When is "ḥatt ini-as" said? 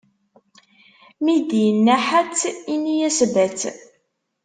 2.07-3.19